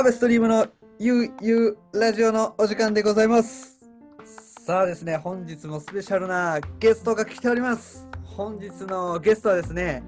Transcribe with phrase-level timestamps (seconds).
[0.00, 0.66] アベストリームの
[0.98, 3.78] ゆうゆうラジオのお時間でございます。
[4.64, 8.08] さあですね、本日もスペシャルなゲストが来ております。
[8.24, 10.02] 本日のゲストはですね、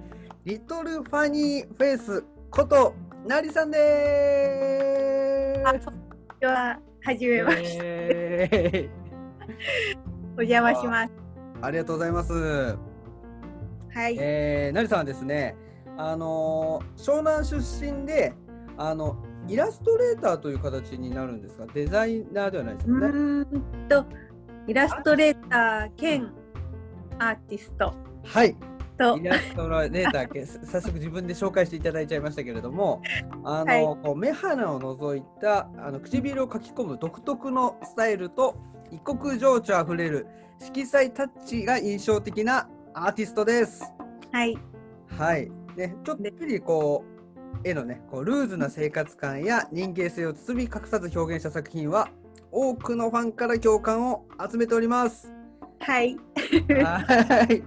[0.46, 2.94] リトルファニーフェイスこと
[3.26, 5.62] なりさんです。
[5.62, 5.80] こんに
[6.40, 6.78] ちは。
[7.04, 7.78] はじめまして。
[7.78, 8.90] え
[10.38, 11.12] お邪魔します。
[11.60, 12.32] ーありがとうございます。
[12.32, 14.16] はい。
[14.18, 15.54] えー、なりさんはですね、
[15.98, 18.32] あのー湘南出身で、
[18.78, 22.94] あのイラストレーターという形になるんですが、デザイナーではないですね。
[22.94, 24.06] ーんと、
[24.66, 26.32] イラストレーター兼
[27.18, 28.56] アーティストはい、
[28.96, 33.02] とイ、ラストレーターけ、 早速自分で紹介していただいちゃいましたけれども、
[33.44, 38.56] あの、はいこう目鼻を除いたあの唇を描き込む独特のスタイルと
[38.90, 40.26] 異国情緒あふれる
[40.58, 43.82] 色彩タッチが印象的なアーティストです。
[44.30, 44.56] はい。
[45.06, 45.50] はい。
[45.76, 47.21] ね、ちょっぴりこう、
[47.64, 52.08] 絵のね、こうルーズな生活感や人間性を包み隠さず表現した作品は、
[52.50, 55.32] 多くのファンから共感を集めております。
[55.80, 56.16] はい。
[56.84, 57.62] はい。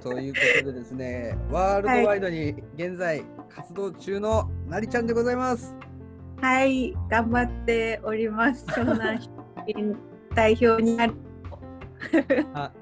[0.00, 5.74] ということでですね、ワールドワイドに現在活動中のなりちゃんでございます。
[6.40, 6.94] はい。
[7.08, 8.64] 頑張っております。
[8.66, 9.28] 湘南出
[9.66, 9.96] 身
[10.34, 11.14] 代表になる。
[12.54, 12.72] あ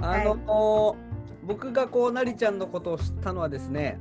[0.00, 0.96] あの、
[1.44, 4.00] 僕がこうなりちゃんのことを知ったのはですね、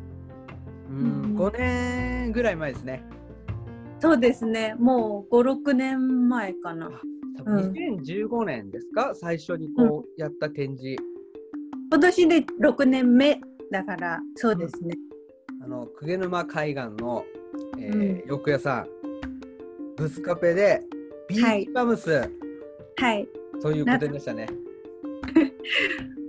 [0.90, 3.04] うん、うん5年ぐらい前ですね。
[4.00, 4.76] そうですね。
[4.80, 6.90] もう5、6年前かな。
[7.38, 10.96] 多分2015年ですか、最初にこうやった展示。
[11.92, 13.40] 今年で6年目
[13.72, 14.98] だから、そうですね。
[15.62, 17.26] あの鵠沼海岸の、
[17.80, 18.88] えうんー洋服屋さん
[19.98, 20.84] ブスカペで
[21.28, 22.30] ビーチバムス、
[22.98, 23.28] はい。
[23.62, 24.48] という個展でしたね。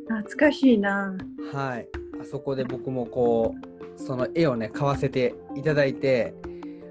[0.09, 1.17] 懐かしいな。
[1.53, 1.89] はい、
[2.21, 6.35] あそこで僕もこうその絵をね買わせていただいて、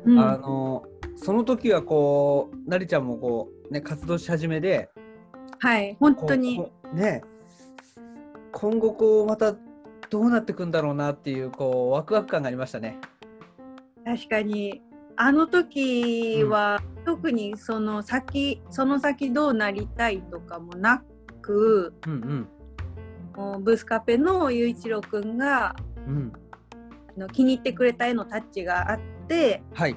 [0.05, 0.19] うん。
[0.19, 0.83] あの
[1.15, 4.89] その時はこうなりちゃんもこうね活動し始めで
[5.59, 5.95] はい。
[5.99, 6.71] 本当に。
[6.93, 7.21] ね
[8.51, 9.53] 今後こうまた
[10.09, 12.99] どうなっていくんだろうなっていうこうワクワク感がありましたね。
[14.05, 14.81] 確かに
[15.17, 21.03] あの時は、特にその先その先どうなりたいとかもな
[21.41, 22.47] くうん
[23.35, 25.75] もうブスカペの雄一郎くんが
[26.07, 26.33] うん
[27.17, 29.95] の気に入ってくれた絵のタッチがあってはい。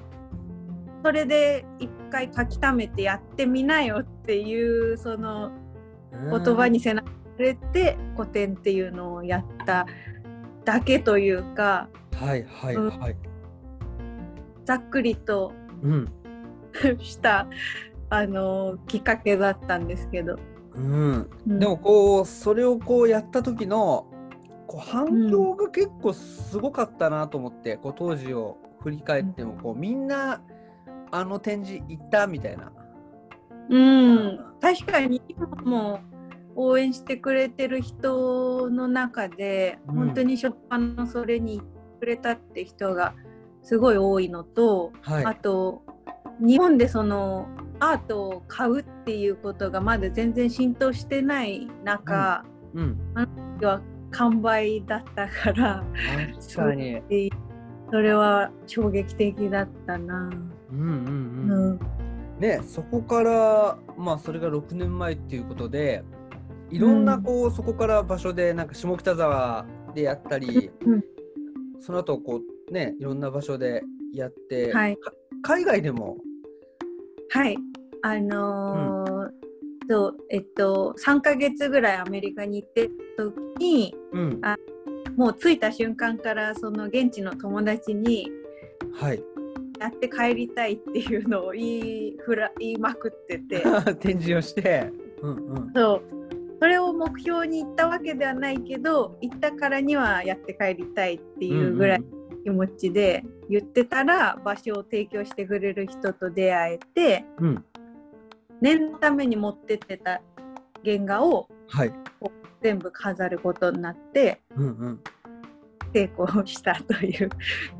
[1.04, 5.52] それで一回書き溜めてやってみなよっていうその
[6.12, 7.08] 言葉にせなく
[7.38, 9.86] れて古典っていうのをやった
[10.64, 13.16] だけというかはいはいはい。
[14.64, 15.52] ざっくりと
[15.82, 16.12] うん。
[17.00, 17.48] した
[18.10, 20.36] あのきっかけだったんですけど。
[20.74, 21.30] うん。
[21.46, 24.06] うんでもこうそれをこうやった時の
[24.68, 30.42] こう反響が結構すごかったなと思って、こう当時を振り返ってもこうみんな
[31.10, 32.70] あの展示行ったみたいな。
[33.70, 36.00] うん、確かに今も
[36.54, 43.14] 応援してくれてる人の中で、うん本当に初版のそれに行ってくれたって人が
[43.62, 45.24] すごい多いのと、はい。
[45.24, 45.82] あと
[46.40, 47.48] 日本でその
[47.80, 52.98] アートを買うっていうことがまだ全然浸透してない中、うん。
[53.14, 53.80] は
[54.10, 55.84] 完売だったから
[56.40, 57.02] 確かに。
[57.90, 60.30] それは衝撃的だったな。
[60.70, 60.90] うんうんうう
[61.70, 61.74] ん。
[61.74, 61.80] ん
[62.38, 66.04] ねそこからまあそれが6年前っていうことで
[66.70, 69.64] いろんなこう、そこから場所でなんか下北沢
[69.94, 71.02] でやったり、うん。
[71.80, 73.82] その後こうねいろんな場所で
[74.12, 74.96] やって、はい。
[74.96, 76.18] か海外でも？
[77.30, 77.56] はい、
[78.02, 78.97] あのー
[79.88, 84.40] そうえっと3ヶ月ぐらいアメリカに行ってた時にうん。
[85.16, 88.30] もう着いた瞬間からその現地の友達に
[89.00, 89.22] はい。
[89.80, 91.62] やって帰りたいっていうのを言
[92.08, 93.64] いふら言いまくってて。
[94.00, 94.90] 展示をして、
[95.22, 96.02] うんうん、そう。
[96.60, 102.04] それを目標に行ったわけではないけど行ったからにはやって帰りたいっていうぐらい
[102.42, 107.64] 気持ちで言ってたら場所を提供してくれる人と出会えてうんうん、
[108.60, 110.20] 念のために持ってってた
[110.84, 111.92] 原画をはい、
[112.62, 115.00] 全部飾ることになってうんうん、
[115.92, 117.30] 成功したという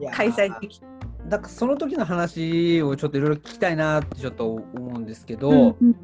[0.00, 0.14] いやー。
[0.14, 0.86] 開催できた。
[1.28, 5.96] だからその時の話をちょっといろいろ聞きたいなってちょっと思うんですけど、うんうん。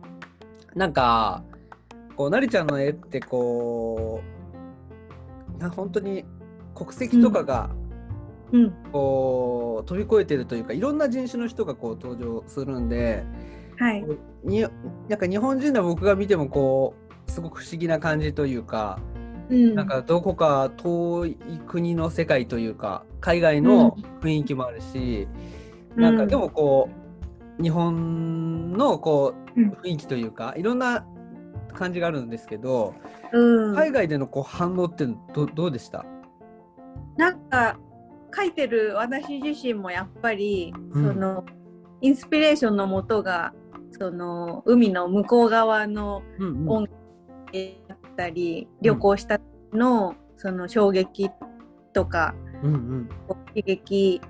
[0.74, 1.42] なんか
[2.16, 4.22] こうなりちゃんの絵ってこ
[5.58, 6.24] うな本当に
[6.74, 7.70] 国籍とかが
[8.52, 8.70] うん。
[8.92, 13.24] こう飛び越えてるというかいろんな人種の人がこう登場するんで
[13.78, 14.04] はい。
[14.44, 14.66] に
[15.08, 16.94] なんか日本人の僕が見てもこ
[17.26, 18.98] うすごく不思議な感じというか、
[19.50, 19.74] うん。
[19.74, 21.36] なんかどこか遠い
[21.66, 25.28] 国の世界というか海外の雰囲気もあるし、
[25.96, 26.02] うん。
[26.02, 26.88] なんかでもこ
[27.62, 29.70] 日本のこううん。
[29.70, 31.06] 雰囲気というか、いろんな
[31.72, 32.94] 感じがあるんですけど、
[33.32, 36.04] うん、海外でのこう反応ってどどうでした？
[37.16, 37.78] なんか
[38.34, 41.14] 書いてる私自身もやっぱり、うん。
[41.14, 41.44] その
[42.00, 43.54] インスピレーションのもとが
[43.98, 46.92] その海の向こう側のうん音楽
[47.88, 49.40] だったり、旅行した
[49.72, 51.30] のその衝撃
[51.92, 53.08] とかうんうん。
[53.54, 54.20] 刺激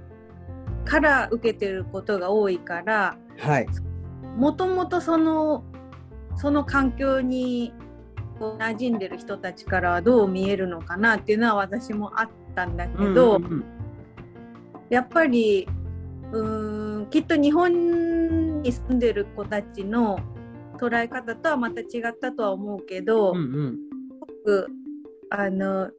[0.85, 3.67] から受けてることが多いからはい。
[4.37, 5.65] もともとその
[6.37, 7.73] その環境に
[8.39, 13.65] 馴染んでる人たちからはどう見えるのかなっていうのは私もあったんだけど、うんうん。
[14.91, 15.67] やっぱり
[16.35, 20.19] うーんきっと日本に住んでる子たちの
[20.79, 23.79] 捉え方とはまた違ったとは思うけど、うんうん
[24.45, 24.67] く
[25.31, 25.91] あの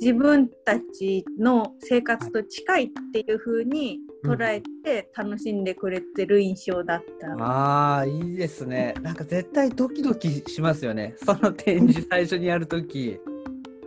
[0.00, 7.32] 自分たちの生活と近いっていう風に捉えて楽しんでくれてる印象だった。
[7.42, 8.94] ああ、いいですね。
[9.02, 11.16] なんか絶対ドキドキしますよね。
[11.16, 13.18] その展示最初にやるとき。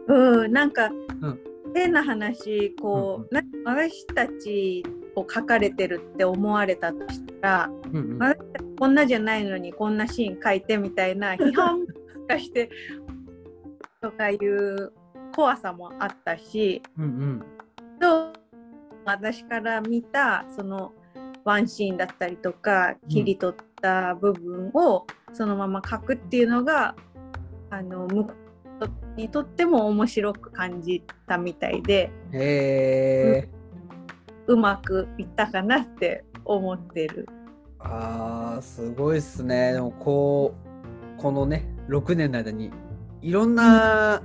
[0.08, 0.90] うん、なんか、
[1.22, 1.40] うん
[1.74, 4.84] 変な話こう、な私たち
[5.16, 11.86] を書かれてるって思われたとしたらうんうん私たちこんなじゃないのにこんなシーン書いてみたいな批判
[12.28, 12.70] がして
[14.02, 14.92] とかいう
[15.36, 16.82] 怖さもあったし。
[16.98, 17.46] うんうん
[18.02, 18.34] と
[19.06, 20.92] 私から見たその
[21.44, 26.94] ワンシーンだったりとかうん切り取った部分をそのまま書くっていうのが、
[27.70, 28.34] あの向こ
[28.82, 33.50] うにとっても面白く感じたみたいでへえ。
[33.54, 33.61] う
[34.48, 37.28] まくいったかなって思ってる。
[37.80, 39.74] ああ、すごいっすね。
[39.74, 40.54] でもこ
[41.18, 42.72] う、このね、6年の間に、
[43.22, 44.22] いろんな、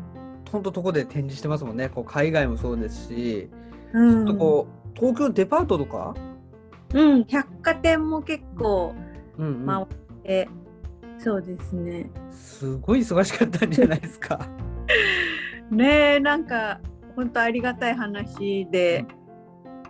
[0.51, 1.89] ほんととこで展示してますもんね。
[1.89, 3.51] こう海外もそうですし、
[3.93, 6.15] うんちょっとこう、東京デパートとか、
[6.95, 8.95] うん、百貨店も結構
[9.39, 9.87] うんうん回っ
[10.23, 10.49] て、
[11.19, 12.11] そうですね。
[12.31, 14.49] すごい忙しかったんじゃないですか。
[15.71, 16.81] ねえなんか
[17.17, 19.05] 本当ありがたい話で、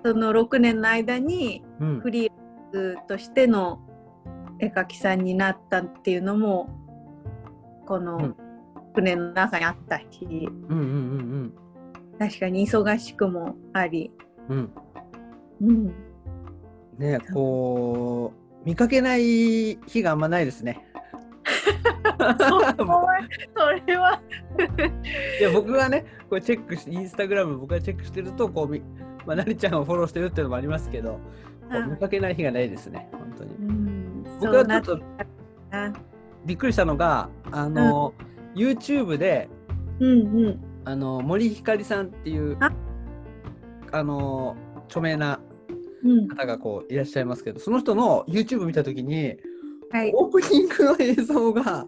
[0.06, 2.00] その6年の間にうん。
[2.00, 2.32] フリー
[2.72, 3.80] ランスとしての
[4.60, 6.68] 絵描きさんになったっていうのも
[7.86, 8.04] こうん。
[8.04, 8.36] の
[8.94, 11.52] 船の中にあったし、うんうん
[12.18, 14.10] 確かに忙しくもあり、
[14.48, 14.72] うん。
[15.60, 15.68] うん。
[15.68, 15.94] うん、
[16.98, 18.32] ねこ
[18.62, 20.82] う見かけない日があんまないですね。
[22.16, 24.20] それは、
[25.38, 28.82] いや僕はねこれチェックしてインスタグラム僕がチェックしてるとこうみ
[29.26, 31.20] まあなりちゃんをフォローしてるっていうのもありますけど、こ
[31.72, 33.54] ううん見かけない日がないですね本当に。
[33.54, 35.00] うん、僕はちょっと
[36.44, 38.14] びっくりしたのがあの、
[38.54, 39.48] YouTube で
[39.98, 40.60] うんうん。
[40.84, 42.70] あの森ひかりさんっていうあ。
[43.92, 44.56] あの
[44.88, 45.40] 著名な
[46.04, 46.28] うん。
[46.28, 49.36] 方がこういらっしゃいますけどその人の YouTube 見た時に
[49.90, 50.12] はい。
[50.14, 51.86] オープニングの映像が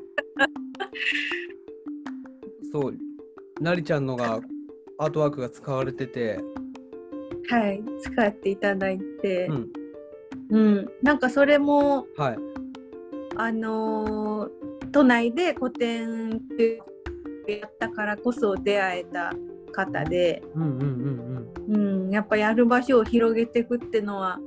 [2.73, 2.95] そう
[3.61, 4.41] なりちゃんのが
[4.99, 6.41] アートワークが使われてて、
[7.51, 9.47] はい使っていただいて。
[9.47, 9.73] う、ん。
[10.51, 12.39] うん、なんかそれもはい。
[13.37, 16.31] あのー都内で個展
[17.47, 19.33] やったからこそ出会えた
[19.73, 20.81] 方で、うんうん
[21.69, 24.39] うんうん、やっぱやる場所を広げていくってのは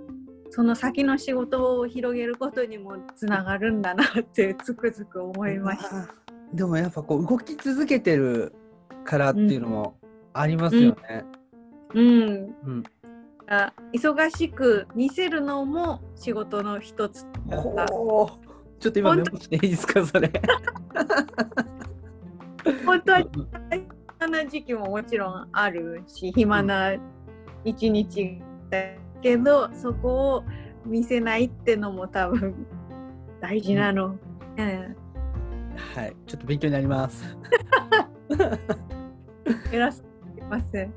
[0.49, 6.07] その先の仕事を広げることにもつながるんだなって つくづく思うんいました。
[6.53, 8.51] でもやっぱこう動き続けてる
[9.05, 9.97] からっていうのも
[10.33, 10.97] ありますよね。
[11.09, 11.40] うん、うん
[13.47, 20.31] あ忙しく見せるのも仕事の一つだちょっと今メモしていいですかそれ。
[22.85, 23.23] 本当は
[24.19, 26.93] 暇な時期ももちろんあるし暇な
[27.63, 28.79] 一日だ
[29.21, 30.43] けど、そこを
[30.85, 32.65] 見せないってのも多分
[33.39, 34.17] 大事なの。
[34.57, 34.95] うん。
[35.95, 36.15] はい。
[36.25, 37.37] ちょっと勉強になります。
[39.71, 40.10] 偉すぎ
[40.51, 40.93] ません。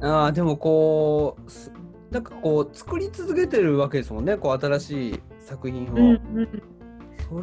[0.00, 1.70] ああでもこうす
[2.10, 6.62] なんかこう作り続けてるわけですもんねこう新しい作品を、うんうん。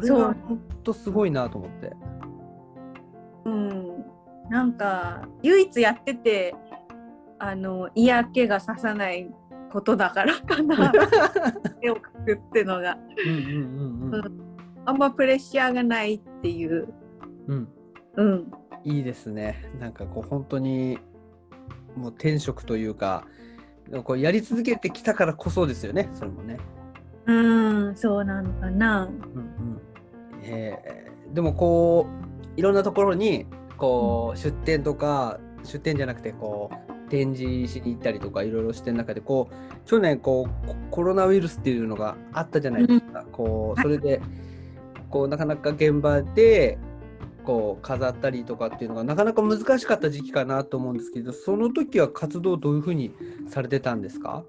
[0.00, 1.92] れは本当すごいなと思って。
[3.44, 4.04] うん、
[4.50, 6.54] なんか唯一やってて
[7.38, 9.28] あの嫌気がささない
[9.70, 10.92] ことだからかな。
[11.82, 12.98] 絵を描くってのが。
[13.24, 14.52] うんうんうん
[14.84, 16.88] あんまプレッシャーがないっていう。
[17.46, 17.68] うん、
[18.16, 18.52] うん、うん。
[18.84, 19.70] いいですね。
[19.78, 20.98] なんかこう本当に
[21.96, 23.26] もう転職というか
[24.04, 26.58] こうやり続けてきたからこそですよねそれもね、
[27.26, 27.32] う
[27.90, 29.04] ん、そうなのかな。
[29.04, 29.80] うんうん。
[30.42, 32.06] えーでもこ
[32.56, 33.46] ういろんなところに
[33.76, 44.20] こう出店とか出店じゃなくてこう展示しに行ったりとかいろいろしてる中でこう去年こうココロナウイルスっていうのがあったじゃないですか、こうそれで
[45.10, 46.78] こうなかなか現場で
[47.44, 53.14] こう飾ったりとかっていうのがなかなか難しかった時期かなと思うんですけどその時は活動どういうふうに
[53.48, 54.44] されてたんですか、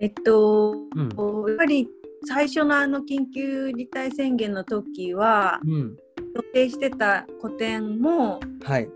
[0.00, 1.08] えっと、うん。
[1.48, 1.88] やっぱり
[2.26, 5.96] 最初のあの緊急事態宣言の時はうん。
[6.34, 8.88] 予定してた個展もはい。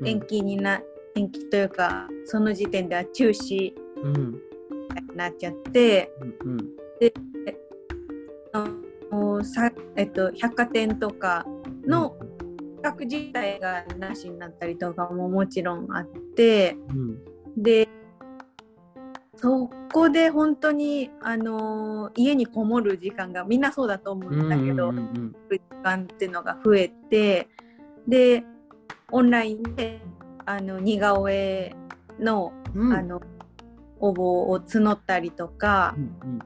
[0.00, 0.08] うん。
[0.08, 0.80] 延期にな、
[1.14, 4.32] 延期というかその時点では中止うん。
[4.32, 6.10] になっちゃって
[6.44, 6.58] うん
[8.54, 8.68] あ
[9.10, 11.46] のさ、えっと、百貨店とか
[11.86, 12.31] の企
[12.82, 17.18] 画自体がなしになったりとかももちろんあってうん。
[17.62, 17.88] で
[19.36, 27.48] そこで本当に、あの家にこもる時間がみんなそうだと思うんだけど、うんうんうん時間っていうのが増えて
[28.06, 28.44] で
[29.10, 30.00] オンラインで
[30.46, 31.74] あの似顔絵
[32.20, 32.92] の,、うん。
[32.92, 33.20] あの
[33.98, 36.38] 応募を募ったりとかう、ん。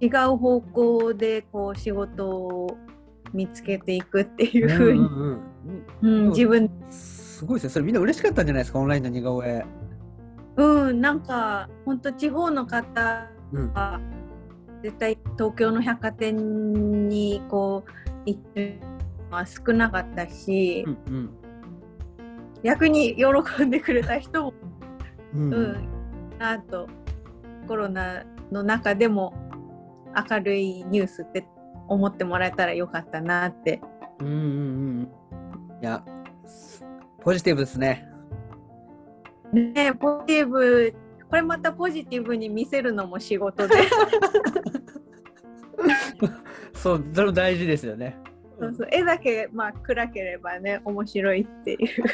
[0.00, 2.76] 違う方向でこう仕事を
[3.32, 5.06] 見つけていくっていううんふうに、うん。
[5.06, 6.70] うんうん自分。
[6.90, 7.70] すごいですね。
[7.70, 9.64] それみんな嬉しかったんじゃないですかオンラインの似顔絵。
[10.56, 13.72] うんなんか本当地方の方うん。
[13.72, 14.00] は
[14.82, 18.80] 絶対東京の百貨店にこう行って
[19.30, 21.30] は少なかったし、うんうん。
[22.62, 24.52] 逆に喜んでくれた人も
[25.34, 25.88] うんうん、
[26.38, 26.86] なと
[27.66, 29.32] コロナの中でも
[30.30, 31.46] 明るいニュースって
[31.92, 33.80] 思ってもらえたらよかったなって。
[34.20, 35.08] うんうんうん
[35.82, 36.04] いや
[36.46, 36.84] す
[37.20, 38.08] ポジティブですね。
[39.52, 40.94] ねポジティブ。
[41.28, 43.74] これまたポジティブに見せるのも仕事で。
[46.74, 48.16] そうそれも大事ですよね。
[48.58, 48.88] そうそう。
[48.90, 52.04] 絵だけまあ暗ければね面白いっていう。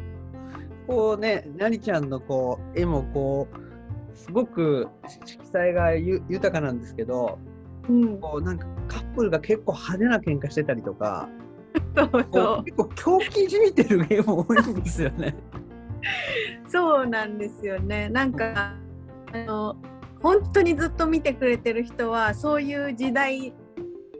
[0.86, 4.88] こうねなりちゃんのこう絵もこうすごく
[5.26, 7.38] 色彩がゆ豊かなんですけど
[7.88, 11.28] うん、こうなんかカップルが結構派手な喧嘩してたりとか。
[11.96, 12.64] そうこそう。
[12.64, 15.34] 結構狂気じみてる絵も多いんですよね。
[16.66, 18.08] う そうなんですよね。
[18.08, 18.74] なんか
[19.32, 19.76] あの
[20.22, 23.52] 本当にずっと見てくれてる人はそういう時代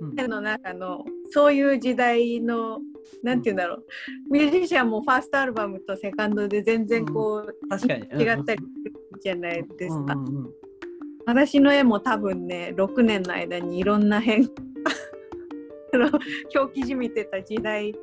[0.01, 0.29] うん。
[0.29, 2.81] の中のそういう時代の
[3.23, 3.85] なんて言うんだろう。
[4.31, 8.01] ミュージシャンもファーストアルバムとセカンドで全然こう、確かに。
[8.23, 8.93] 違ったりする
[9.23, 10.64] じゃないですか、うんうんうん
[11.27, 14.45] 私の絵も多分ね6年の間にいろんな変
[15.95, 16.11] あの
[16.51, 17.95] 狂気じみてた時代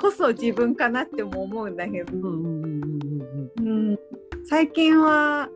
[0.00, 3.98] こそ自分かなっても思うんだけど、うん。
[4.46, 5.48] 最近は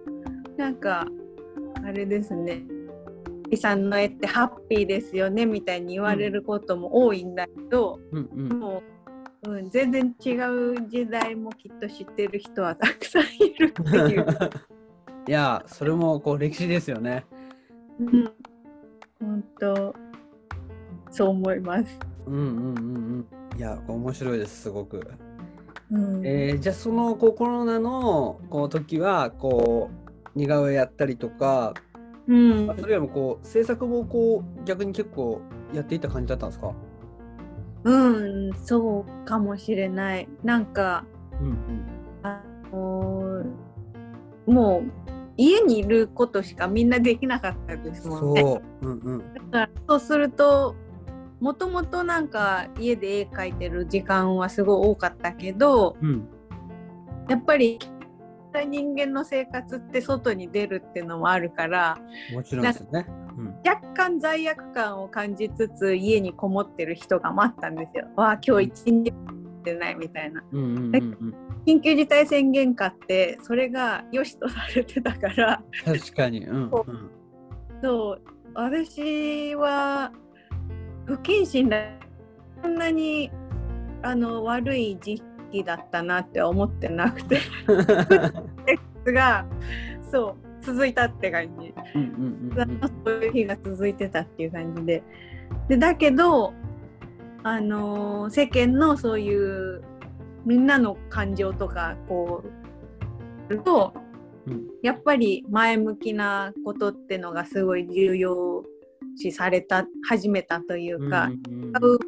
[0.56, 1.06] なんか
[1.84, 2.64] あれですね
[3.56, 8.58] 「さんの絵ってハッピーですよね」みたいに言われることも多いんだけど、うんうん。
[8.60, 8.82] も
[9.44, 14.26] う、うん、全然違う時代もきっと知ってる人はたくさんいるっていう。
[15.28, 17.26] いやそれもこう歴史ですよね。
[18.00, 18.32] うん、
[19.20, 19.94] 本当
[21.10, 21.98] そう思います。
[22.26, 23.58] うんうんうんうん。
[23.58, 25.06] いや面白いですすごく。
[25.90, 29.90] うんえーじゃあそのこうコロナのこう時はこ
[30.34, 31.74] う似顔絵やったりとか、
[32.26, 35.42] うんそれよりもこう制作もこう逆に結構
[35.74, 36.72] やっていった感じだったんですか？
[37.84, 37.92] う
[38.50, 40.28] ん、そうかもしれない。
[40.42, 41.04] なんか
[41.38, 41.56] うん
[42.22, 42.42] あ
[42.72, 43.44] の
[44.46, 45.08] もう
[45.38, 48.40] 家にいることしかみんなできなかったですもんね。
[48.42, 48.86] そう。
[48.86, 49.34] うんうん。
[49.34, 50.74] だからそうすると
[51.40, 56.28] もともとなんか家で絵描いてる時間はすごい多かったけどうん。
[57.28, 57.78] やっぱり
[58.68, 61.98] 人間の生活って外に出るっていうのもあるから
[62.32, 63.06] もちろんですよね。
[63.38, 63.54] うん。
[63.64, 68.08] 若干罪悪感を感じつつ家にこもってる人が待ったんですよ。
[68.16, 69.14] わあ今日一日
[69.72, 70.42] 出ないみたいな。
[71.66, 76.46] 緊急事態宣言下ってそれが良しとされてたから確かに。
[76.46, 77.10] うんうん。
[77.82, 78.22] そう
[78.54, 80.12] 私は
[81.06, 81.78] 不謹慎だ
[82.62, 83.30] そんなに
[84.02, 87.40] あの悪い時期だったなって思ってなくて
[89.12, 89.46] が
[90.10, 91.74] そう続いたって感じ。
[93.04, 95.02] そういう日が続いてたっていう感じで。
[95.68, 96.52] でだけど、
[97.42, 99.82] あのー世間のそういう
[100.44, 102.42] みんなの感情とかこ
[103.48, 103.94] うと
[104.46, 104.66] うん。
[104.82, 108.64] やっぱり前向きなことってのがすごい重要
[109.16, 111.98] 視された始めたというか、うんうん使う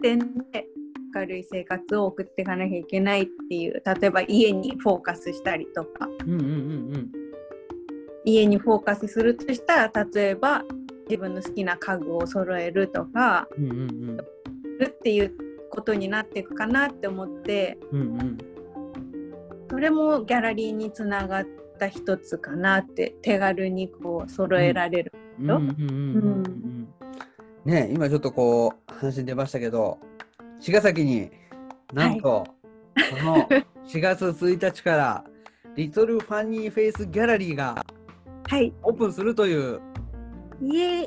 [0.00, 0.18] 点
[0.50, 0.66] で
[1.14, 6.08] 明るい生活を送っていかなきゃいけないっていう例えば家にフォーカスしたりとか。
[6.26, 6.44] うんうんう
[6.98, 7.12] ん。
[8.24, 10.64] 家にフォーカスするとしたら例えば
[11.08, 14.18] 自分の好きな家具を揃えるとかうんうんうん
[14.84, 15.32] るっていう
[15.70, 18.38] ことになっていくかなって思ってうんうん。
[19.70, 21.46] それもギャラリーにつながっ
[21.78, 25.12] た一つかなって手軽にこう揃えられる。
[25.40, 25.50] うん。
[25.50, 26.88] うんうんうんうん
[27.64, 29.98] ね今ちょっとこう話に出ましたけど
[30.58, 31.30] 茅ヶ崎に
[31.92, 32.44] なんと、
[32.96, 33.48] この
[33.86, 35.24] 4月1日から
[35.76, 37.84] リトルファニーフェイスギャラリーが
[38.48, 38.72] はい。
[38.82, 39.80] オープンするという。
[40.60, 41.04] いえ、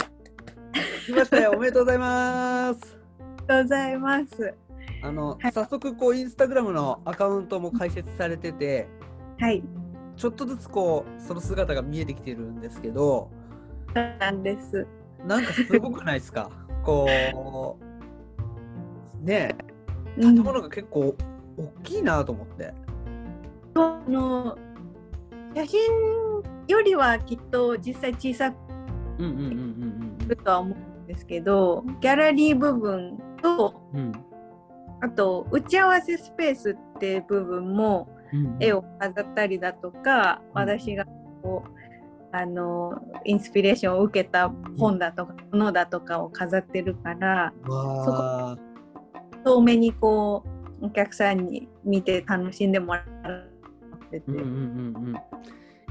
[1.05, 1.51] 来ましたよ。
[1.51, 3.04] おめでとうございます
[3.47, 4.53] とうございます。
[5.03, 8.87] あの、はい早速こうインスタグラムのアカウントも開設されてて
[9.39, 9.63] はい。
[10.15, 13.29] ちょっとずつこうその姿が見えてきてるんですけど
[13.93, 14.87] そうなんです。
[15.25, 16.49] なんかすごくないですか？
[16.85, 17.77] こ
[19.21, 19.55] うね
[20.19, 21.15] 建物が結構
[21.57, 22.73] 大きいなと思って。
[23.75, 24.57] あの
[25.53, 25.79] 写真
[26.67, 28.55] よりはきっと実際小さく
[29.19, 33.17] うんうんうんうんするとは思うんですけどギャラリー部分
[33.57, 33.99] とうん。
[33.99, 34.11] うん
[35.01, 40.61] あと打ち合わせスペースって部分もうん絵を飾ったりだとか、うん。
[40.61, 41.05] 私が
[41.43, 41.69] こう
[42.31, 42.93] あの
[43.25, 48.57] インスピレーションを受けた本だとかものだとかを飾ってるからわあ
[49.43, 50.43] 遠目にこ
[50.81, 53.05] うお客さんに見て楽しんでもらっ
[54.11, 55.15] てて、うんうんうんうん。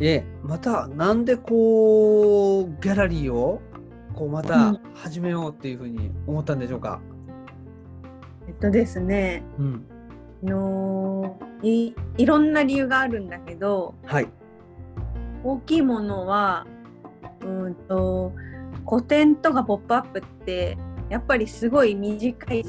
[0.01, 3.61] えまたなんでこうギャラリーを
[4.15, 4.81] こうまうたん。
[4.95, 7.01] 始めようっていうふうに思ったんでしょうか？
[8.47, 9.87] えっとですねうん。
[10.45, 14.29] あのいいろんな理由があるんだけどはい。
[15.43, 16.67] 大きいものは
[17.43, 18.33] うんと
[18.89, 20.77] 古典とかポップアップって
[21.09, 22.65] やっぱりすごい短い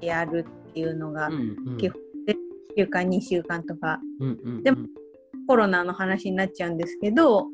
[0.00, 1.78] やるっていうのがうんうん。
[1.78, 2.36] 基本1
[2.76, 4.00] 週間2週間とか。
[4.20, 4.86] うんうんでも
[5.46, 7.48] コロナの話になっちゃうんですけど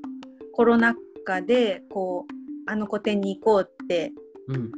[0.52, 4.12] コロナ禍でこうあの個展に行こうって
[4.48, 4.72] うん。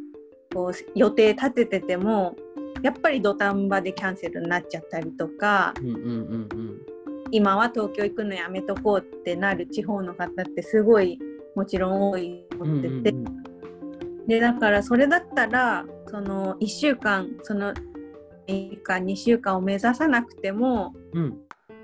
[0.55, 2.37] こう予定立ててても
[2.82, 6.49] やっぱり土壇場でキャンセルになっちゃったりとかうんうんうん。
[6.52, 6.78] うん
[7.30, 11.19] 今は東京行くのやめとこうってなる地方の方ってすごい
[11.54, 13.19] もちろん多いとうん思ってて、
[14.26, 17.75] でだからそれだったらその1週間その
[18.47, 21.38] 1週間2週間を目指さなくてもうん。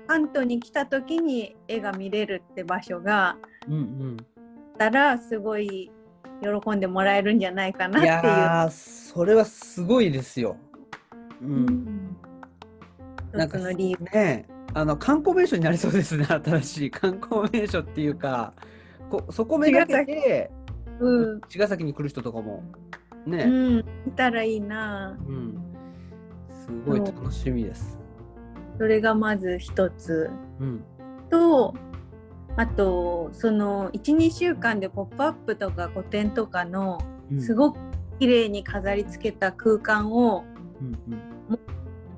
[0.07, 4.17] 関東に来た時に絵が見れるって場所がうんうん。
[4.79, 5.91] たらすごい
[6.41, 8.11] 喜んでもらえるんじゃないかなっいていう。
[8.11, 10.57] やーそれはすごいですよ。
[11.41, 11.65] ううん。
[11.65, 12.17] ん
[13.33, 13.97] 一つの理由。
[14.13, 16.91] ねあの観光名所になりそうですね 新しい。
[16.91, 18.53] 観光名所っていうか
[19.09, 20.51] こそこめがけて
[20.99, 22.63] うん、茅ヶ崎に来る人とかも
[23.25, 25.17] ね、うん、いたらいいな。
[25.27, 25.61] うん。
[26.49, 27.97] すごい楽しみです。
[28.77, 30.29] それがまず一つ。
[30.59, 30.83] うん。
[31.29, 31.73] と
[32.55, 36.99] あとその12週間で「ポップアップとか古典とかの
[37.31, 37.41] うん。
[37.41, 37.79] すごく
[38.19, 40.45] 綺麗に飾り付けた空間を
[41.07, 41.13] うん
[41.49, 41.59] うん。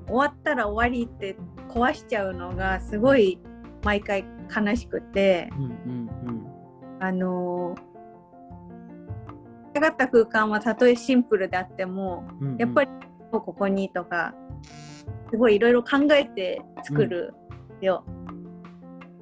[0.06, 1.36] 終わったら終わりって
[1.68, 3.38] 壊しちゃうのがすごい
[3.84, 5.50] 毎回悲しくて。
[5.56, 6.08] うんうん
[7.00, 7.76] あの
[9.74, 12.90] 上がった空間はたとえシンプルであってもうんやっぱり
[13.30, 14.34] ここにとか
[15.30, 17.34] すごいいろいろ考えて作る
[17.80, 18.02] よ、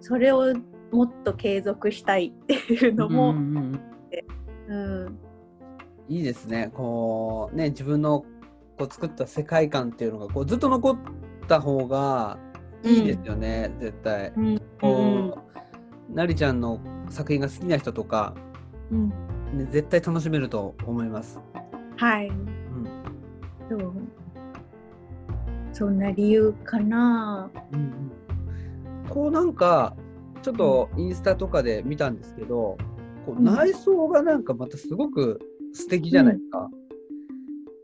[0.00, 0.54] それを
[0.92, 3.80] もっと継続したいっていうのも、うんうん
[4.68, 5.04] うん。
[5.04, 5.18] うん。
[6.08, 6.70] いいですね。
[6.72, 8.24] こうね自分の
[8.78, 10.96] こう作った世界観っていうのがこうずっと残っ
[11.48, 12.38] た方が
[12.82, 14.32] いいですよね、絶対。
[14.36, 14.58] うん。
[14.80, 15.38] こ
[16.10, 18.34] う、なりちゃんの作品が好きな人とか、
[18.90, 19.08] うん。
[19.58, 21.40] ね、絶対楽しめると思います。
[21.96, 22.28] はい。
[22.28, 22.86] うん。
[23.68, 23.92] そう。
[25.72, 27.50] そんな理由かな。
[27.72, 29.08] うんうん。
[29.08, 29.96] こうなんか
[30.42, 32.76] ちょっとインスタとかで見たんですけど、
[33.24, 33.44] こううん。
[33.44, 35.40] 内装がなんかまたすごく
[35.72, 36.70] 素敵じゃないですか。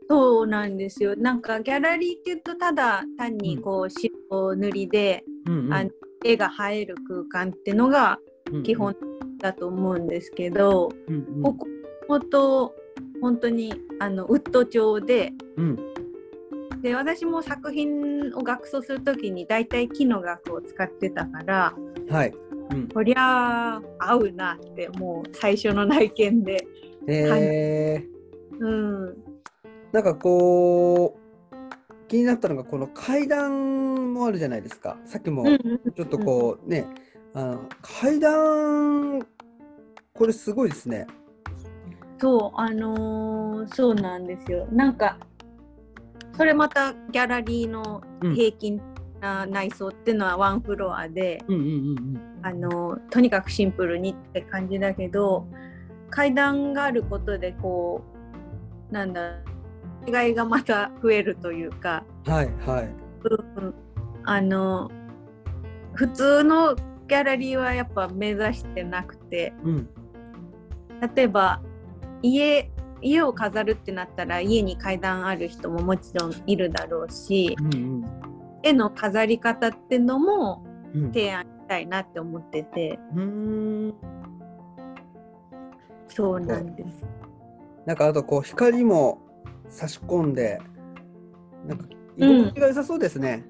[0.09, 1.15] そうなんですよ。
[1.15, 5.73] なんかギャラリーっていうとただ単にこう白塗りで、うんうん。
[5.73, 5.85] あ
[6.25, 8.63] 絵が映える空間ってのがうんうん。
[8.63, 8.95] 基本
[9.39, 11.43] だと思うんですけど、うんうん。
[11.43, 11.67] ここ
[12.07, 12.75] 本当
[13.21, 15.93] 本当にあのウッド調でうん。
[16.81, 21.73] で私も作品を学装する時に大体木の額を使ってたから
[22.09, 22.33] はい。
[22.71, 26.65] うん、こりゃ合うなってもう最初の内見で、
[27.07, 28.13] えー。
[28.59, 29.17] うん、
[29.93, 34.97] なんかこう気になったのがこの階段もあるじゃないですか。
[35.05, 35.57] さっきもうん
[35.93, 36.87] ちょっとこうね、
[37.33, 39.25] あの階段
[40.13, 41.07] これすごいですね。
[42.19, 45.17] そうあのーそうなんですよなんか
[46.37, 48.81] それまたギャラリーの平均
[49.19, 55.47] な内装っていうのはワンフロアで、うんうんうんあのとにかくシンプルにって感じだけど
[56.09, 58.01] 階段があることでこ
[58.89, 59.39] うなんだ
[60.07, 62.33] 違いがまた増えるというか、うん。
[62.33, 62.89] はいはい。
[63.23, 63.73] うん。
[64.25, 64.91] あの
[65.93, 69.53] 普通のギャラリーはやっぱ目指してなくて。
[69.63, 69.89] うん。
[71.15, 71.61] 例えば
[72.21, 78.05] 家家を飾るってなったら家に階段ある人ももちろんいるだろうしうん
[78.63, 80.63] 絵の飾り方ってのも
[80.95, 81.11] うん。
[81.11, 82.99] 提案したいなって思ってて。
[83.15, 83.93] うん。
[86.07, 87.05] そうなんです。
[87.85, 89.19] なんかあとこう光も
[89.69, 90.59] 差し込んで
[91.67, 91.85] なんか
[92.17, 92.45] 居うん。
[92.45, 93.45] 心地が良さそうですね、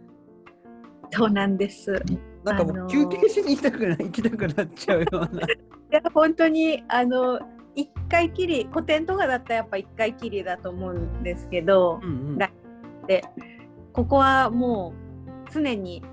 [1.12, 2.02] そうなんです。
[2.44, 2.90] なんかもうあのー。
[2.90, 5.42] 休憩しに行きたくな行きたくなっちゃうような。
[5.46, 5.48] い
[5.92, 7.40] や本当にあの
[7.76, 12.38] 一回きり古典とかだったらやっぱ一回きりだと思うんですけどうんうん。
[12.38, 12.50] だ
[13.08, 13.24] で。
[13.92, 14.94] ここはも
[15.48, 16.04] う常に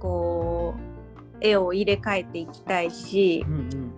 [0.00, 3.92] こう絵を入れ替えていきたいしうんうん。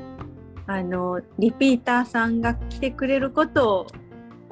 [0.66, 3.86] あのリピーターさんが来てくれることを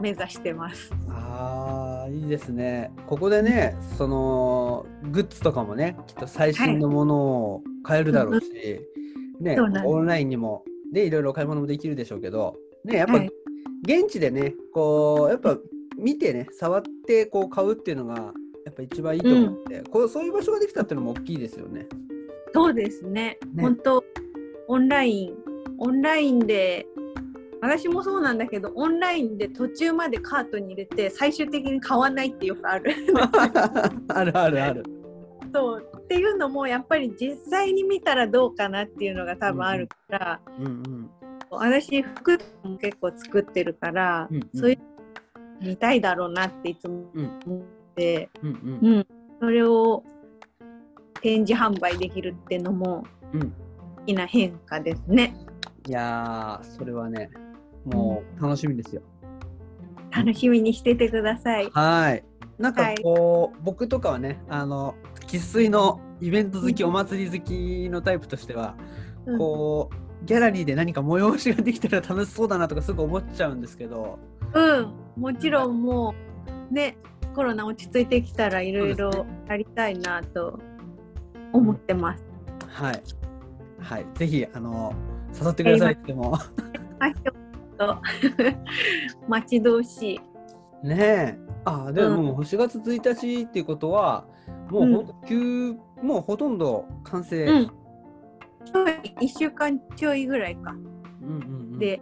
[0.00, 0.92] 目指してます。
[1.08, 2.92] あーいいですね。
[3.06, 8.46] ここでねそのグッズとかもねきっと最新のものを買えるだろうし、
[9.40, 9.86] ねそうなんです。
[9.86, 13.30] オンラインにもでいろいろ買い物もできるでしょうけどねやっぱ、はい。
[13.82, 15.56] 現地でねこうやっぱ
[15.96, 18.32] 見てね触ってこう買うっていうのが
[18.64, 21.86] やっぱ一番いいと思って、こうそういう場所ができたっていうのも大きいですよね。
[22.52, 23.38] そうですね。
[23.54, 23.62] ね。
[23.62, 24.04] 本当
[24.68, 25.34] オンライン
[25.78, 26.86] オンラインで
[27.60, 32.94] 私もそうなんだけどオンラインで途中までカートに入れて最終的に買わないってよくある。
[34.08, 34.84] あるあるある。
[35.52, 35.92] そう。
[35.98, 41.10] っていうのもやっぱり実際に見たらどうかなっていうのが多分あるから、うんうん。
[41.50, 44.48] 私服も結構作ってるから、うんうん。
[44.54, 44.78] そういう
[45.64, 47.62] 見たいだろうなっていつもうん思っ
[47.96, 48.94] て、うんうん。
[48.96, 49.06] うん。
[49.40, 50.04] それを
[51.20, 53.52] 展示販売できるっていうのもうん。
[54.02, 55.34] 大きな変化ですね。
[55.86, 57.30] いやーそれはね
[57.88, 59.02] もう楽しみですよ。
[60.10, 61.70] 楽しみにしててください。
[61.70, 62.24] はい。
[62.58, 62.96] なんかはい。
[63.02, 64.94] こう、僕とかはね、あの
[65.26, 66.88] 生粋のイベント好き、うん。
[66.88, 68.74] お祭り好きのタイプとしては、
[69.26, 69.38] うん。
[69.38, 74.18] こうギャラリーで何か催しができたら楽しそうだなとかすぐ思っちゃうんですけど、
[74.52, 76.14] うん、もちろんも
[76.70, 76.96] うね
[77.34, 80.58] コロナ落ち着いてきたらいろいろやりたいなと
[81.52, 82.24] 思ってます。
[82.66, 83.02] はい。
[83.80, 84.92] はい、ぜひあの
[85.40, 86.36] 誘ってくださいっても
[87.78, 87.96] と
[89.28, 90.86] 待ち遠しい。
[90.86, 91.38] ねえ。
[91.64, 94.24] あでうんももう4月1日っていうことは
[94.70, 97.44] もうほんと急、もうほとんど完成。
[97.44, 97.66] うん。
[97.66, 100.72] ちょい1週間ちょいぐらいか。
[101.22, 101.32] うんうん
[101.72, 102.00] うん、で、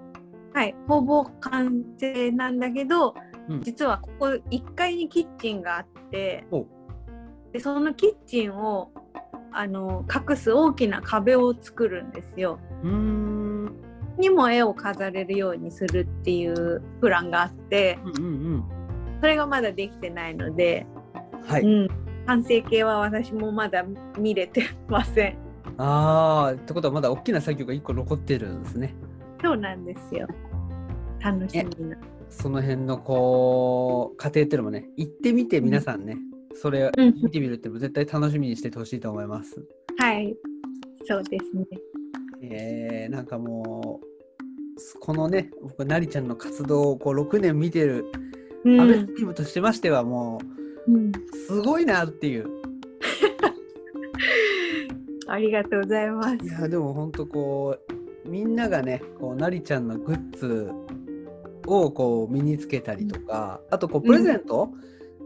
[0.53, 3.15] はい、ほぼ完成なんだけど、
[3.49, 6.67] うん実はここ1階にキッチンがあってお
[7.53, 8.91] でそのキッチンを
[9.53, 12.59] あの隠す大きな壁を作るんですよ。
[12.83, 13.56] うーん
[14.19, 18.65] にも絵を飾れるようにするっていうプランがあってうんうんうん
[19.21, 20.87] それがまだできてないので、
[21.47, 21.63] はい。
[21.63, 21.89] うん、
[22.27, 23.85] 完成形は私もまだ
[24.19, 25.39] 見れてません。
[25.79, 28.95] ああってことはまだ大きな作業が1個残ってるんですね。
[29.43, 30.27] そうなんですよ。
[31.21, 31.97] 楽しみな。
[32.29, 36.19] その辺のこう過程っていうのもね行ってみて皆さんね、
[36.55, 39.65] それうん見てみるっても絶対楽しみにしててほしいと思います。
[39.99, 40.37] はい、
[41.05, 41.65] そうですね。
[42.51, 48.07] えー、なんかもうこのね僕なりちゃんの活動をこう6年見てる
[48.67, 48.81] うん。
[48.81, 50.41] アベスチームとしましてはも
[50.87, 51.11] うん。
[51.11, 51.13] う
[51.47, 52.49] すごいなっていう。
[55.29, 56.45] ありがとうございます。
[56.45, 56.49] い。
[56.49, 57.79] やでもほんとこ
[58.25, 60.71] うみんながねこうなりちゃんのグッズ
[61.67, 64.71] をこう身につけたりとかあとこうプレゼント、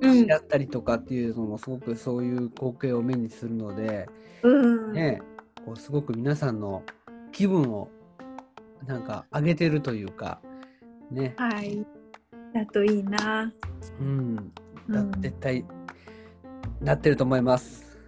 [0.02, 0.26] うん。
[0.26, 4.08] やったりとかっていうのもすごくそういう光景を目にするので、
[4.42, 5.20] うん、ね、
[5.64, 6.82] こうすごく皆さんの
[7.32, 7.88] 気分を
[8.86, 10.40] なんか上げてるというか、
[11.10, 11.86] ね、はい。
[12.54, 13.52] だといいな。
[14.00, 14.36] うん、
[14.88, 15.64] だうん絶対
[16.80, 17.98] なってると思います。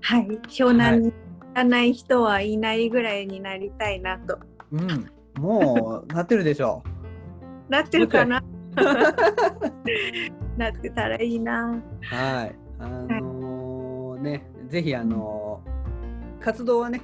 [0.00, 0.26] はい。
[0.48, 4.38] 湘南に行かない人はいないぐらいになりたいなと。
[4.72, 6.82] うん、もうなってるでしょ
[7.68, 8.42] なってるかな？
[10.56, 11.70] なってたらいいな。
[11.70, 11.82] う。
[12.02, 15.72] はい、あのーね、ぜひあのー
[16.42, 17.00] 活動はね、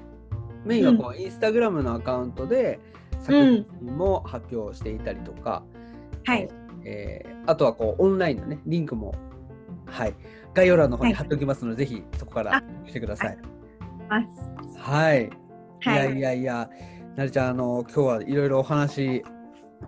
[0.68, 2.78] メインはこう、インスタグラムのアカウントで
[3.20, 5.64] 作品も発表していたりとか、
[6.24, 6.48] はい。
[6.84, 9.14] えーあとはこうオンラインのねリンクも
[9.86, 10.14] はい
[10.52, 13.38] 概要欄の方にはい貼っておきますので、ぜひそこからあ来てください。
[14.08, 15.24] はい。
[15.24, 15.30] い
[15.80, 15.96] はい。
[15.96, 16.70] やいやいや、
[17.16, 19.24] なりちゃんあの今日はいろいろお話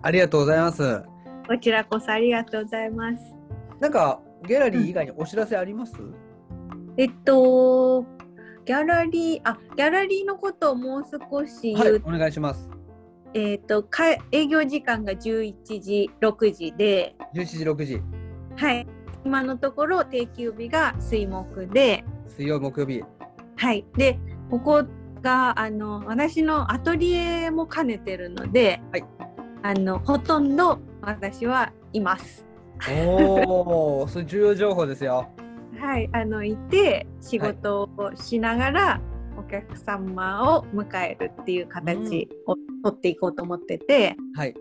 [0.01, 1.03] ありがとうございます。
[1.47, 3.35] こちらこそありがとうございます。
[3.79, 5.93] なんかギャラリー以外にお知らせあります？
[6.97, 8.03] えっと、
[8.71, 12.69] ギャラリー、あ、ギャラリーのことをもう少し言う、はい、お願いします。
[13.33, 18.01] えっと、か営業時間が11時、6時で、11時6時
[18.55, 18.87] はい。
[19.25, 23.03] 今のところ定休日が水木で、水曜木曜日。
[23.57, 23.85] はい。
[23.97, 24.17] で、
[24.49, 24.85] ここ
[25.21, 29.03] があの私のアトリエも兼ねてるので、はい
[29.63, 32.45] あのほとんど私はいます。
[32.89, 35.27] おお、それ重要情報ですよ。
[35.81, 39.01] はい、あのいて仕事をしながら
[39.35, 44.53] お客様を迎えるっていう形を取っていこうと思ってて、はい。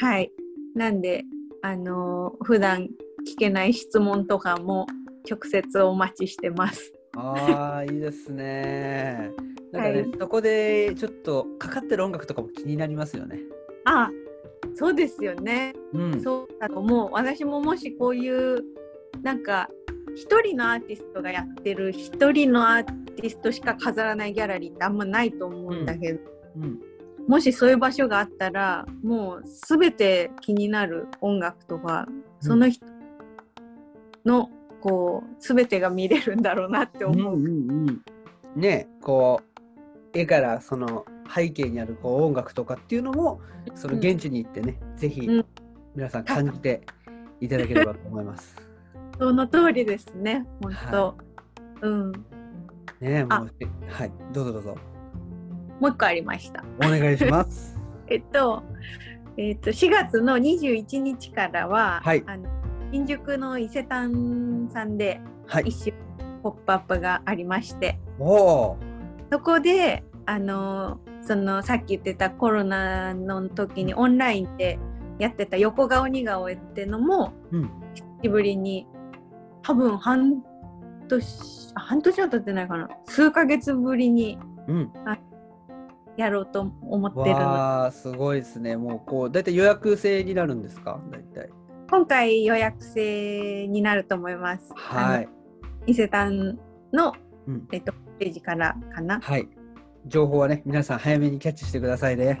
[0.00, 0.32] はい、
[0.74, 1.24] なんで
[1.62, 2.88] あの普段
[3.28, 4.88] 聞けない質問とかも
[5.30, 6.94] 直接お待ちしてます。
[7.16, 9.30] ああ、いいですね。
[9.70, 13.38] なんかね、はいそこでちょっとかかってる音楽とかも気になりますよね。
[13.84, 14.10] あ、
[14.74, 15.74] そうですよね。
[15.92, 16.20] うん。
[16.20, 17.10] そうだと思う。
[17.12, 18.64] 私ももしこういう
[19.22, 19.68] なんか
[20.14, 26.20] 一人のアーティストがやってる一人のアーティストしか飾らないギャラリーってあんまないと思うんだけど、
[26.56, 26.80] うん。
[27.28, 32.06] もしそういう場所があったらもう全て気になる音楽とか
[32.40, 32.84] その人
[34.24, 37.34] のこう全てが見れるんだろうなって思う。
[37.34, 38.02] うんうんうん
[38.56, 43.40] ねこう絵からその背景にあるこう音楽とかっていうのも
[43.76, 45.46] その現地に行ってね、ぜひうん
[45.94, 46.82] 皆さん感じて
[47.40, 48.69] いただければと思います。
[49.20, 50.46] その通りですね。
[50.62, 51.16] 本当。
[51.82, 52.12] うん。
[53.00, 53.50] ねもあう
[53.88, 54.76] はいどうぞどうぞ
[55.80, 56.64] もう一個ありました。
[56.78, 57.78] お願いします。
[58.08, 58.62] えっと、
[59.36, 62.48] えっと、4月の21日からは、はいあの
[62.92, 65.64] 新宿の伊勢丹さんではい。
[65.66, 65.92] 一週
[66.42, 68.76] ポップアップがありまして、おお
[69.30, 74.78] そこで、あの、そのさっき言ってたコロナの時にオンラインで
[75.18, 78.86] やってた横顔似顔絵ってのも、うん久しぶりに、
[79.62, 80.42] 多分半
[81.08, 84.92] 年、あ半年は経ってないかな、数ヶ月ぶりにうん。
[86.16, 88.76] やろうと思ってるのわあすごいですね。
[88.76, 91.00] もうこうだいたい予約制になるんですか？
[91.10, 91.48] だいたい。
[91.90, 94.70] 今回予約制になると思います。
[94.74, 95.28] はい。
[95.86, 96.58] 伊勢丹
[96.92, 97.14] の、
[97.46, 99.20] うんえっと、ページからかな。
[99.20, 99.48] はい。
[100.06, 102.38] 情報はね皆さん早めにキャッチしてくださいね。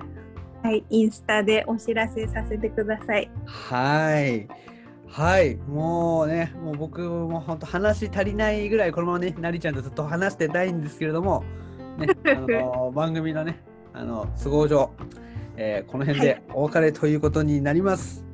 [0.62, 3.30] はい、インスタでお知らせさせてください。
[3.46, 4.46] はい。
[5.10, 5.56] はい。
[5.56, 11.44] もうね、もう僕も本当話足りないぐらい、このままね、なりちゃんとずっと話してたいんですけれども、
[11.98, 13.60] ね、 あの番組のね、
[13.92, 14.90] あの都合上、
[15.56, 18.24] えーこの辺でお別れということになります。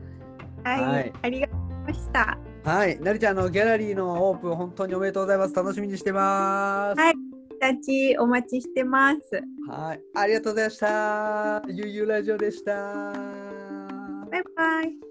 [0.65, 2.39] はい、はいありがとうございました。
[2.65, 3.01] はい。
[3.01, 5.55] なりちゃん、あのギャラリーのオープン、本当におめでとうございます。
[5.55, 7.01] 楽しみにしてます。
[7.01, 7.15] はい
[7.59, 9.43] たちお待ちしてます。
[9.67, 10.01] はい。
[10.15, 11.63] ありがとうございました。
[11.69, 12.73] ゆうゆうラジオでした。
[12.75, 15.06] バイバイ。